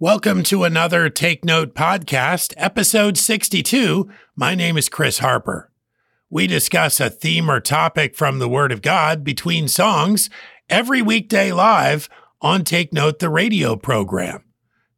[0.00, 4.08] Welcome to another Take Note podcast, episode 62.
[4.36, 5.72] My name is Chris Harper.
[6.30, 10.30] We discuss a theme or topic from the Word of God between songs
[10.70, 12.08] every weekday live
[12.40, 14.44] on Take Note, the radio program.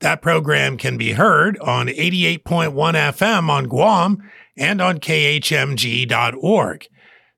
[0.01, 4.19] That program can be heard on 88.1 FM on Guam
[4.55, 6.89] and on khmg.org.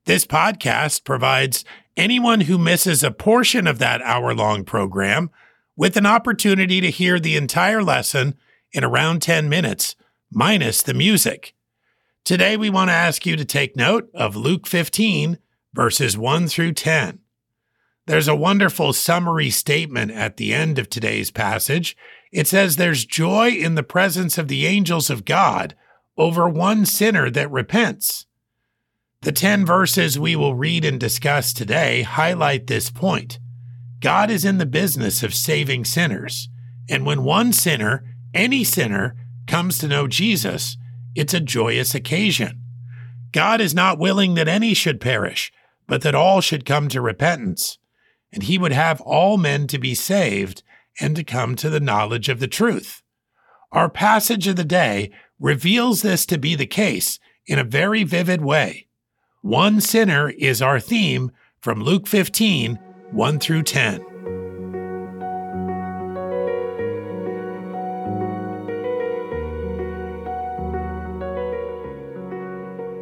[0.06, 1.64] This podcast provides
[1.96, 5.30] anyone who misses a portion of that hour long program
[5.76, 8.36] with an opportunity to hear the entire lesson
[8.72, 9.96] in around 10 minutes,
[10.30, 11.54] minus the music.
[12.24, 15.38] Today, we want to ask you to take note of Luke 15,
[15.74, 17.18] verses 1 through 10.
[18.06, 21.96] There's a wonderful summary statement at the end of today's passage.
[22.32, 25.74] It says, There's joy in the presence of the angels of God
[26.16, 28.26] over one sinner that repents.
[29.22, 33.38] The 10 verses we will read and discuss today highlight this point.
[34.02, 36.48] God is in the business of saving sinners.
[36.90, 39.14] And when one sinner, any sinner,
[39.46, 40.76] comes to know Jesus,
[41.14, 42.60] it's a joyous occasion.
[43.30, 45.52] God is not willing that any should perish,
[45.86, 47.78] but that all should come to repentance.
[48.32, 50.64] And he would have all men to be saved
[51.00, 53.02] and to come to the knowledge of the truth.
[53.70, 58.40] Our passage of the day reveals this to be the case in a very vivid
[58.40, 58.88] way.
[59.42, 62.80] One sinner is our theme from Luke 15
[63.12, 64.04] 1 through 10.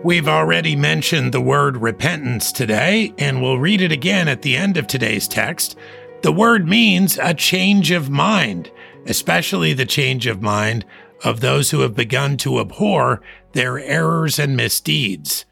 [0.02, 4.76] We've already mentioned the word repentance today, and we'll read it again at the end
[4.76, 5.76] of today's text.
[6.22, 8.72] The word means a change of mind,
[9.06, 10.84] especially the change of mind
[11.22, 15.44] of those who have begun to abhor their errors and misdeeds.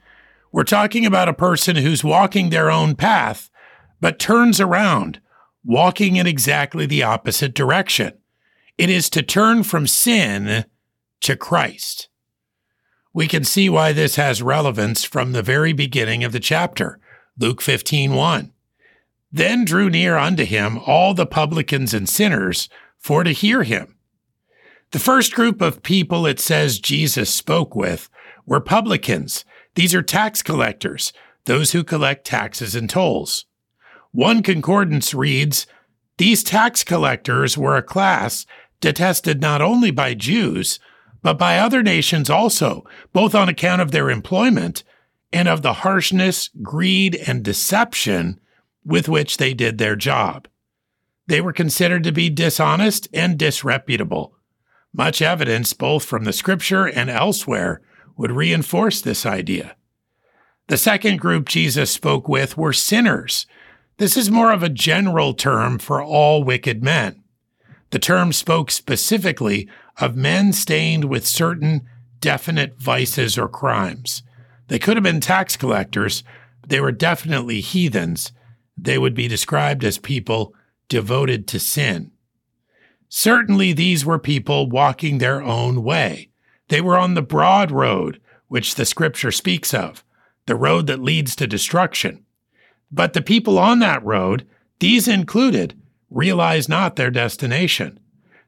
[0.51, 3.51] We're talking about a person who's walking their own path
[4.01, 5.21] but turns around,
[5.65, 8.13] walking in exactly the opposite direction.
[8.77, 10.65] It is to turn from sin
[11.21, 12.09] to Christ.
[13.13, 17.01] We can see why this has relevance from the very beginning of the chapter,
[17.39, 18.53] Luke 15:1.
[19.33, 22.69] Then drew near unto him all the publicans and sinners
[22.99, 23.97] for to hear him.
[24.93, 28.09] The first group of people it says Jesus spoke with
[28.47, 29.45] were publicans.
[29.75, 31.13] These are tax collectors,
[31.45, 33.45] those who collect taxes and tolls.
[34.13, 35.67] One concordance reads
[36.17, 38.47] These tax collectors were a class
[38.81, 40.79] detested not only by Jews,
[41.23, 44.85] but by other nations also, both on account of their employment
[45.33, 48.41] and of the harshness, greed, and deception
[48.85, 50.49] with which they did their job.
[51.27, 54.35] They were considered to be dishonest and disreputable.
[54.95, 57.83] Much evidence, both from the scripture and elsewhere,
[58.17, 59.77] would reinforce this idea.
[60.69, 63.47] The second group Jesus spoke with were sinners
[63.99, 67.23] this is more of a general term for all wicked men.
[67.91, 69.69] The term spoke specifically
[70.01, 71.87] of men stained with certain
[72.21, 74.23] definite vices or crimes.
[74.69, 76.23] They could have been tax collectors,
[76.61, 78.33] but they were definitely heathens.
[78.77, 80.55] They would be described as people
[80.89, 82.13] devoted to sin.
[83.09, 86.31] Certainly, these were people walking their own way.
[86.69, 90.05] They were on the broad road, which the scripture speaks of,
[90.47, 92.25] the road that leads to destruction.
[92.91, 94.47] But the people on that road,
[94.81, 98.01] these included, realize not their destination.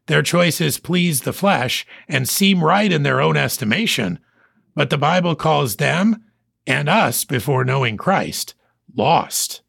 [0.07, 4.19] Their choices please the flesh and seem right in their own estimation,
[4.75, 6.25] but the Bible calls them
[6.67, 8.55] and us before knowing Christ
[8.97, 9.63] lost.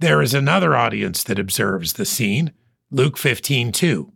[0.00, 2.52] There is another audience that observes the scene,
[2.90, 4.12] Luke 15:2.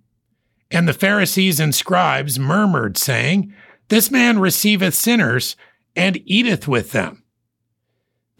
[0.70, 3.52] And the Pharisees and scribes murmured, saying,
[3.88, 5.56] This man receiveth sinners
[5.94, 7.21] and eateth with them.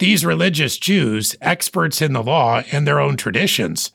[0.03, 3.93] These religious Jews, experts in the law and their own traditions,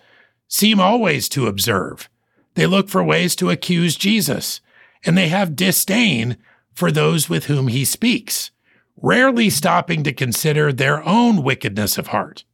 [0.48, 2.08] seem always to observe.
[2.54, 4.62] They look for ways to accuse Jesus,
[5.04, 6.38] and they have disdain
[6.72, 8.50] for those with whom he speaks,
[8.96, 12.44] rarely stopping to consider their own wickedness of heart.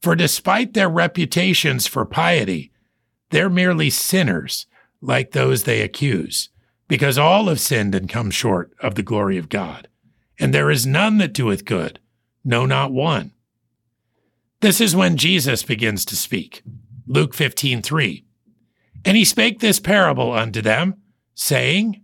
[0.00, 2.72] For despite their reputations for piety,
[3.30, 4.66] they're merely sinners
[5.00, 6.48] like those they accuse,
[6.88, 9.86] because all have sinned and come short of the glory of God.
[10.40, 12.00] And there is none that doeth good,
[12.44, 13.32] no, not one.
[14.60, 16.62] This is when Jesus begins to speak.
[17.06, 18.24] Luke 15, 3.
[19.04, 21.02] And he spake this parable unto them,
[21.34, 22.02] saying,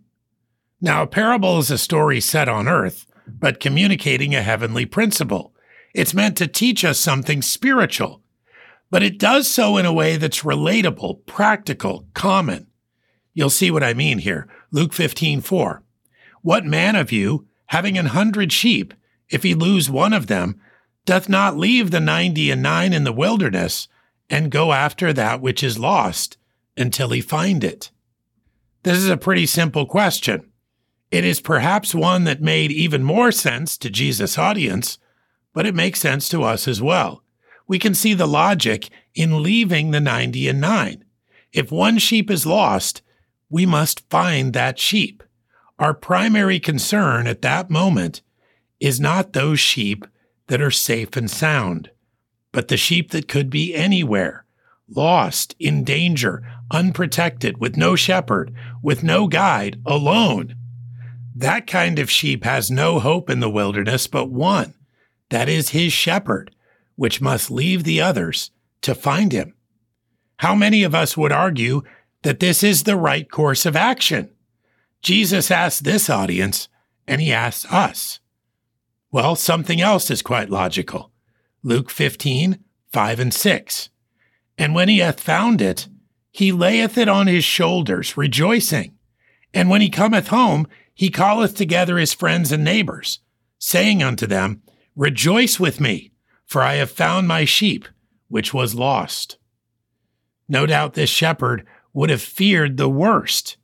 [0.80, 5.54] Now a parable is a story set on earth, but communicating a heavenly principle.
[5.94, 8.22] It's meant to teach us something spiritual,
[8.90, 12.66] but it does so in a way that's relatable, practical, common.
[13.34, 14.48] You'll see what I mean here.
[14.72, 15.82] Luke 15, 4.
[16.42, 18.94] What man of you, having an hundred sheep,
[19.30, 20.60] if he lose one of them,
[21.04, 23.88] doth not leave the ninety and nine in the wilderness
[24.28, 26.36] and go after that which is lost
[26.76, 27.90] until he find it.
[28.82, 30.50] This is a pretty simple question.
[31.10, 34.98] It is perhaps one that made even more sense to Jesus' audience,
[35.54, 37.22] but it makes sense to us as well.
[37.66, 41.04] We can see the logic in leaving the 90 and 9.
[41.52, 43.02] If one sheep is lost,
[43.50, 45.22] we must find that sheep.
[45.78, 48.22] Our primary concern at that moment
[48.80, 50.06] is not those sheep
[50.46, 51.90] that are safe and sound,
[52.52, 54.44] but the sheep that could be anywhere,
[54.88, 60.54] lost, in danger, unprotected, with no shepherd, with no guide, alone.
[61.34, 64.74] That kind of sheep has no hope in the wilderness but one,
[65.30, 66.54] that is his shepherd,
[66.96, 68.50] which must leave the others
[68.82, 69.54] to find him.
[70.38, 71.82] How many of us would argue
[72.22, 74.30] that this is the right course of action?
[75.02, 76.68] Jesus asked this audience,
[77.06, 78.20] and he asks us.
[79.10, 81.12] Well, something else is quite logical.
[81.62, 82.58] Luke 15,
[82.92, 83.88] 5 and 6.
[84.58, 85.88] And when he hath found it,
[86.30, 88.96] he layeth it on his shoulders, rejoicing.
[89.54, 93.20] And when he cometh home, he calleth together his friends and neighbors,
[93.58, 94.62] saying unto them,
[94.94, 96.12] Rejoice with me,
[96.44, 97.88] for I have found my sheep,
[98.28, 99.38] which was lost.
[100.48, 103.56] No doubt this shepherd would have feared the worst.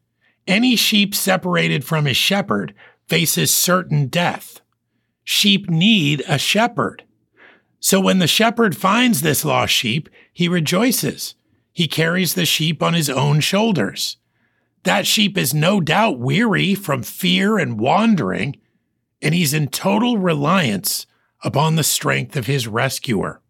[0.47, 2.75] Any sheep separated from his shepherd
[3.08, 4.61] faces certain death.
[5.25, 7.05] Sheep need a shepherd.
[7.81, 11.35] So when the shepherd finds this lost sheep, he rejoices.
[11.73, 14.19] He carries the sheep on his own shoulders.
[14.85, 18.56] That sheep is no doubt weary from fear and wandering,
[19.21, 21.06] and he's in total reliance
[21.43, 23.41] upon the strength of his rescuer.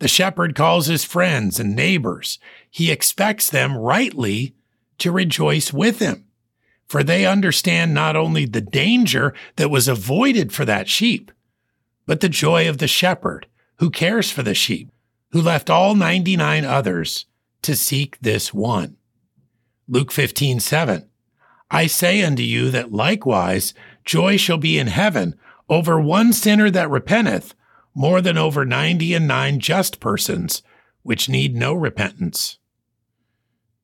[0.00, 2.38] The shepherd calls his friends and neighbors.
[2.70, 4.54] He expects them rightly
[4.98, 6.26] to rejoice with him,
[6.90, 11.30] for they understand not only the danger that was avoided for that sheep,
[12.04, 13.46] but the joy of the shepherd
[13.76, 14.90] who cares for the sheep,
[15.30, 17.26] who left all 99 others
[17.62, 18.96] to seek this one.
[19.86, 21.08] Luke 15, 7.
[21.70, 23.72] I say unto you that likewise
[24.04, 25.36] joy shall be in heaven
[25.68, 27.54] over one sinner that repenteth
[27.94, 30.64] more than over ninety and nine just persons,
[31.04, 32.58] which need no repentance.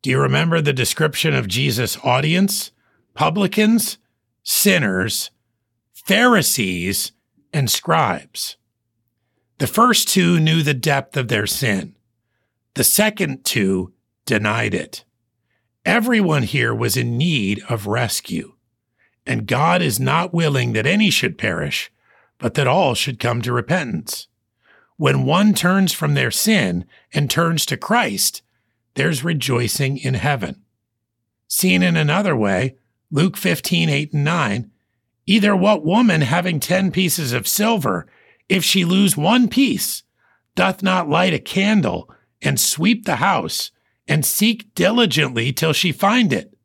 [0.02, 2.72] Do you remember the description of Jesus' audience?
[3.16, 3.96] Publicans,
[4.42, 5.30] sinners,
[5.94, 7.12] Pharisees,
[7.50, 8.58] and scribes.
[9.56, 11.96] The first two knew the depth of their sin.
[12.74, 13.94] The second two
[14.26, 15.04] denied it.
[15.86, 18.54] Everyone here was in need of rescue,
[19.26, 21.90] and God is not willing that any should perish,
[22.36, 24.28] but that all should come to repentance.
[24.98, 26.84] When one turns from their sin
[27.14, 28.42] and turns to Christ,
[28.94, 30.64] there's rejoicing in heaven.
[31.48, 32.76] Seen in another way,
[33.10, 34.70] Luke 15, 8 and 9,
[35.26, 38.06] either what woman having ten pieces of silver,
[38.48, 40.02] if she lose one piece,
[40.54, 42.10] doth not light a candle
[42.42, 43.70] and sweep the house
[44.08, 46.56] and seek diligently till she find it?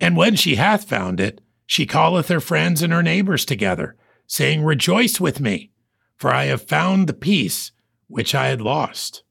[0.00, 3.96] And when she hath found it, she calleth her friends and her neighbors together
[4.26, 5.70] saying, Rejoice with me,
[6.16, 7.72] for I have found the piece
[8.08, 9.22] which I had lost.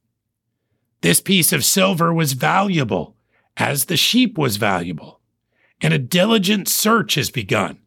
[1.02, 3.16] This piece of silver was valuable,
[3.58, 5.15] as the sheep was valuable,
[5.86, 7.78] and a diligent search is begun.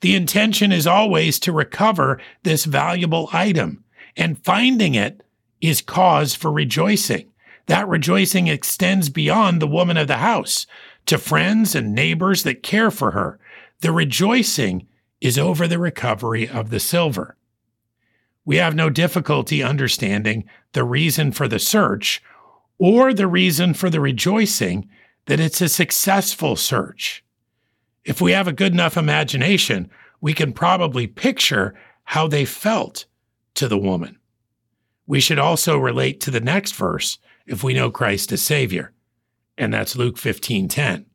[0.00, 3.84] The intention is always to recover this valuable item,
[4.16, 5.22] and finding it
[5.60, 7.30] is cause for rejoicing.
[7.66, 10.66] That rejoicing extends beyond the woman of the house
[11.06, 13.38] to friends and neighbors that care for her.
[13.78, 14.88] The rejoicing
[15.20, 17.36] is over the recovery of the silver.
[18.44, 22.20] We have no difficulty understanding the reason for the search
[22.78, 24.88] or the reason for the rejoicing
[25.26, 27.22] that it's a successful search.
[28.06, 33.04] If we have a good enough imagination, we can probably picture how they felt
[33.54, 34.18] to the woman.
[35.08, 38.92] We should also relate to the next verse if we know Christ as Savior,
[39.58, 41.06] and that's Luke 15:10.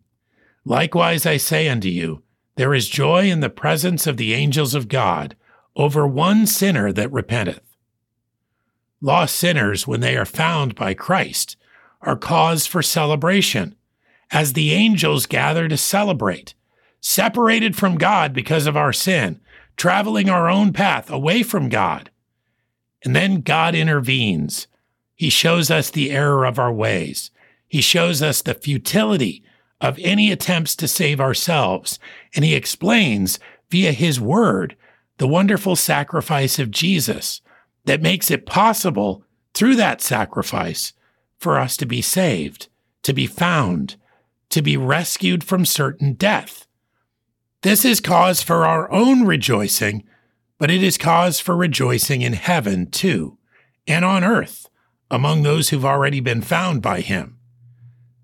[0.65, 2.24] Likewise I say unto you,
[2.55, 5.38] there is joy in the presence of the angels of God
[5.77, 7.63] over one sinner that repenteth.
[9.00, 11.55] Lost sinners, when they are found by Christ,
[12.01, 13.75] are cause for celebration,
[14.29, 16.53] as the angels gather to celebrate,
[17.01, 19.41] separated from God because of our sin,
[19.75, 22.10] traveling our own path away from God.
[23.03, 24.67] And then God intervenes.
[25.15, 27.31] He shows us the error of our ways.
[27.67, 29.43] He shows us the futility
[29.79, 31.98] of any attempts to save ourselves,
[32.36, 33.39] and he explains
[33.70, 34.75] via his word
[35.17, 37.41] the wonderful sacrifice of Jesus
[37.86, 40.93] that makes it possible through that sacrifice
[41.38, 42.67] for us to be saved,
[43.01, 43.96] to be found,
[44.50, 46.67] to be rescued from certain death.
[47.63, 50.03] This is cause for our own rejoicing,
[50.58, 53.38] but it is cause for rejoicing in heaven too,
[53.86, 54.68] and on earth,
[55.12, 57.38] among those who've already been found by him.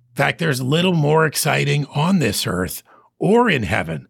[0.10, 2.82] In fact, there's little more exciting on this earth
[3.20, 4.08] or in heaven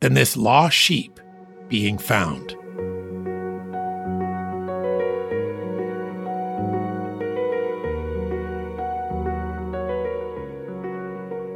[0.00, 1.20] than this lost sheep
[1.68, 2.56] being found.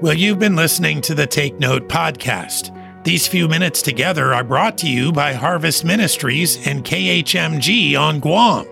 [0.00, 2.76] Well, you've been listening to the Take Note podcast.
[3.02, 8.66] These few minutes together are brought to you by Harvest Ministries and KHMG on Guam.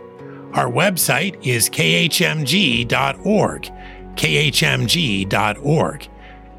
[0.52, 3.62] Our website is khmg.org,
[4.16, 6.08] khmg.org.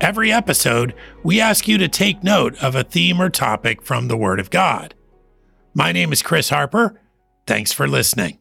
[0.01, 4.17] Every episode, we ask you to take note of a theme or topic from the
[4.17, 4.95] Word of God.
[5.75, 6.99] My name is Chris Harper.
[7.45, 8.38] Thanks for listening.